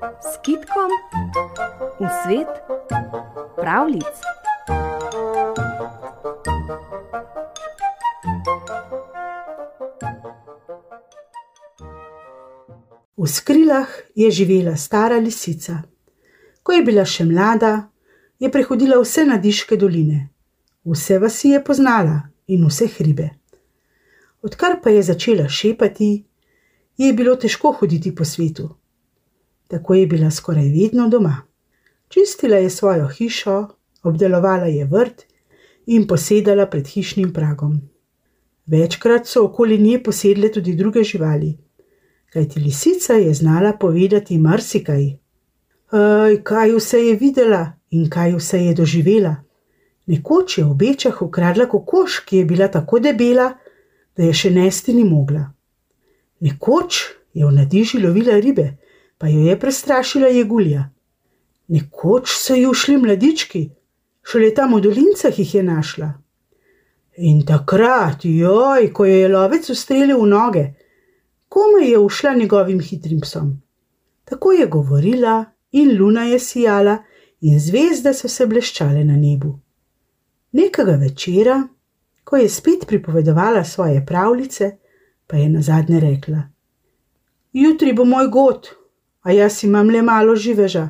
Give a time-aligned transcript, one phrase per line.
[0.00, 0.90] s kitkom
[2.00, 2.48] v svet
[3.56, 4.16] pravlic.
[13.16, 15.82] V skrilah je živela stara lisica.
[16.62, 17.92] Ko je bila še mlada,
[18.40, 20.30] je prehodila vse nadiške doline,
[20.84, 23.28] vse vasi je poznala in vse hribe.
[24.40, 26.24] Odkar pa je začela šepati,
[26.96, 28.79] je bilo težko hoditi po svetu.
[29.70, 31.36] Tako je bila skoraj vedno doma.
[32.08, 33.68] Čistila je svojo hišo,
[34.02, 35.22] obdelovala je vrt
[35.86, 37.80] in posedala pred hišnim pragom.
[38.66, 41.56] Večkrat so okoli nje posedle tudi druge živali,
[42.32, 45.06] kajti lisica je znala povedati marsikaj.
[45.90, 49.36] Aj, kaj vse je videla in kaj vse je doživela.
[50.06, 53.52] Nekoč je v bečah ukradla kokoš, ki je bila tako debela,
[54.16, 55.52] da je še nesti ni mogla.
[56.40, 57.02] Nekoč
[57.34, 58.79] je v nadiži lovila ribe,
[59.20, 60.86] pa jo je prestrašila jegulja.
[61.68, 63.60] Nekoč so ji ušli mladički,
[64.24, 66.08] šele tam v dolincah jih je našla.
[67.16, 70.64] In takrat, joj, ko jo je lovec ustrelil v noge,
[71.52, 73.52] komaj je ušla njegovim hitrim psom.
[74.24, 76.96] Tako je govorila, in luna je sijala,
[77.40, 79.52] in zvezde so se bleščale na nebu.
[80.52, 81.60] Nekega večera,
[82.24, 84.76] ko je spet pripovedovala svoje pravljice,
[85.26, 86.42] pa je na zadnje rekla:
[87.52, 88.79] Jutri bo moj god,
[89.22, 90.88] a jaz imam le malo živeža.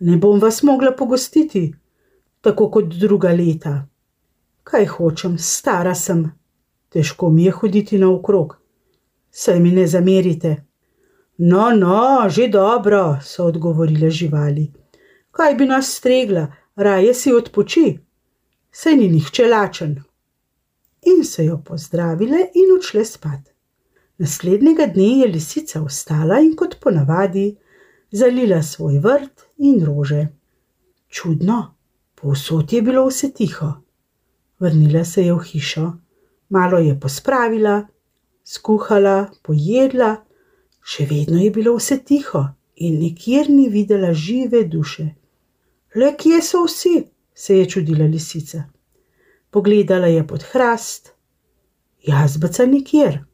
[0.00, 1.74] Ne bom vas mogla pogostiti,
[2.40, 3.86] tako kot druga leta.
[4.62, 6.24] Kaj hočem, stara sem,
[6.92, 8.56] težko mi je hoditi naokrog.
[9.30, 10.56] Saj mi ne zamerite.
[11.38, 14.72] No, no, že dobro, so odgovorile živali.
[15.30, 17.98] Kaj bi nas stregla, raje si odpoči,
[18.72, 19.98] saj ni nihče lačen.
[21.06, 23.55] In so jo pozdravile in odšle spat.
[24.18, 27.56] Naslednjega dne je lisica vstala in kot ponavadi
[28.10, 30.28] zalila svoj vrt in rože.
[31.08, 31.74] Čudno,
[32.14, 33.72] povsod je bilo vse tiho.
[34.58, 35.92] Vrnila se je v hišo,
[36.48, 37.82] malo je pospravila,
[38.44, 40.16] skuhala, pojedla,
[40.80, 42.46] še vedno je bilo vse tiho
[42.76, 45.10] in nikjer ni videla žive duše.
[45.94, 46.96] Le kje so vsi?
[47.34, 48.62] se je čudila lisica.
[49.50, 51.12] Pogledala je pod hrast,
[52.00, 53.24] jazbeca nikjer.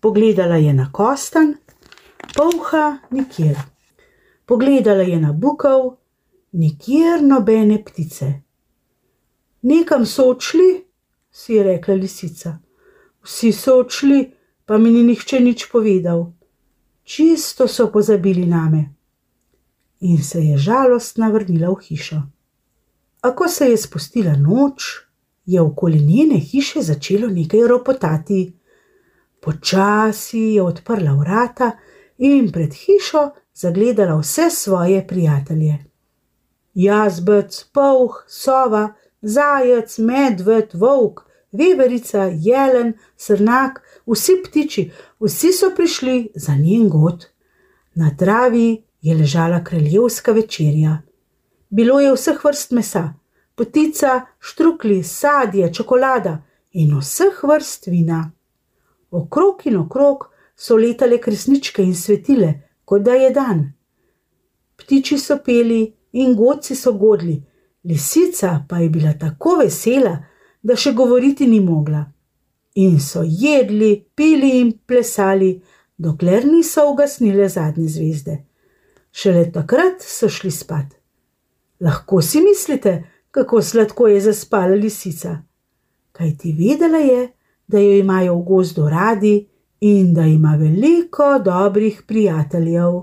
[0.00, 1.54] Pogledala je na kostan,
[2.34, 3.56] polha nikjer.
[4.46, 5.96] Pogledala je na bukov,
[6.52, 8.32] nikjer nobene ptice.
[9.62, 10.84] Nekam so odšli,
[11.30, 12.58] si je rekla lisica.
[13.22, 14.30] Vsi so odšli,
[14.64, 16.32] pa mi ni nihče nič povedal.
[17.04, 18.94] Čisto so pozabili name.
[20.00, 22.22] In se je žalostna vrnila v hišo.
[23.22, 25.04] A ko se je spustila noč,
[25.46, 28.52] je okoli njene hiše začelo nekaj ropotati.
[29.40, 31.70] Počasi je odprla vrata
[32.18, 35.78] in pred hišo zagledala vse svoje prijatelje.
[36.74, 44.90] Jazbec, polh, sova, zajec, medved, volk, veverica, jelen, srnak, vsi ptiči,
[45.20, 47.26] vsi so prišli za njen god.
[47.94, 51.02] Na travi je ležala kraljevska večerja.
[51.68, 53.14] Bilo je vseh vrst mesa,
[53.54, 58.30] potica, štrukli, sadje, čokolada in vseh vrst vina.
[59.10, 62.52] Okrog in okrog so letale kresničke in svetile,
[62.84, 63.72] kot da je dan.
[64.76, 65.80] Ptiči so peli
[66.12, 67.42] in godci so godli,
[67.84, 70.16] lisica pa je bila tako vesela,
[70.62, 72.04] da še govoriti ni mogla.
[72.74, 75.54] In so jedli, pili in plesali,
[75.96, 78.36] dokler niso ugasnile zadnje zvezde.
[79.12, 80.86] Šele takrat so šli spat.
[81.80, 85.38] Lahko si mislite, kako sladko je zaspala lisica.
[86.12, 87.28] Kaj ti vedela je,
[87.70, 89.46] da jo imajo v gozdu radi
[89.80, 93.00] in da ima veliko dobrih prijateljev.